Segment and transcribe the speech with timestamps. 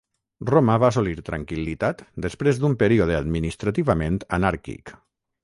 [0.51, 4.97] Roma va assolir tranquil·litat després d'un període administrativament anàrquic.